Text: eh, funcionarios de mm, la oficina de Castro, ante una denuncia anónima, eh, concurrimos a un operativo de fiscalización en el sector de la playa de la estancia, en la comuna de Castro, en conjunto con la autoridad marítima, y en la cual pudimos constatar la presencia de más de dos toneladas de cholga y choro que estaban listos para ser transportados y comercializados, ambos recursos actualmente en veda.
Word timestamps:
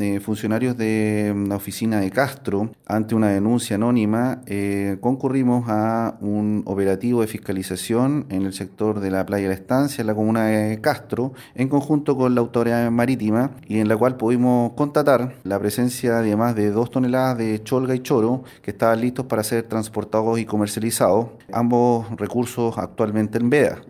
eh, 0.00 0.20
funcionarios 0.20 0.76
de 0.76 1.32
mm, 1.34 1.48
la 1.48 1.56
oficina 1.56 2.00
de 2.00 2.10
Castro, 2.10 2.70
ante 2.86 3.14
una 3.14 3.28
denuncia 3.28 3.76
anónima, 3.76 4.42
eh, 4.46 4.96
concurrimos 5.00 5.64
a 5.68 6.16
un 6.20 6.62
operativo 6.66 7.20
de 7.20 7.26
fiscalización 7.26 8.26
en 8.30 8.42
el 8.46 8.52
sector 8.52 9.00
de 9.00 9.10
la 9.10 9.26
playa 9.26 9.42
de 9.44 9.48
la 9.50 9.54
estancia, 9.54 10.02
en 10.02 10.06
la 10.06 10.14
comuna 10.14 10.46
de 10.46 10.80
Castro, 10.80 11.32
en 11.54 11.68
conjunto 11.68 12.16
con 12.16 12.34
la 12.34 12.40
autoridad 12.40 12.90
marítima, 12.90 13.52
y 13.66 13.78
en 13.78 13.88
la 13.88 13.96
cual 13.96 14.16
pudimos 14.16 14.72
constatar 14.72 15.34
la 15.44 15.58
presencia 15.58 16.20
de 16.20 16.36
más 16.36 16.54
de 16.54 16.70
dos 16.70 16.90
toneladas 16.90 17.38
de 17.38 17.62
cholga 17.62 17.94
y 17.94 18.00
choro 18.00 18.44
que 18.62 18.70
estaban 18.70 19.00
listos 19.00 19.26
para 19.26 19.42
ser 19.42 19.64
transportados 19.64 20.38
y 20.38 20.44
comercializados, 20.44 21.28
ambos 21.52 22.06
recursos 22.16 22.78
actualmente 22.78 23.38
en 23.38 23.50
veda. 23.50 23.82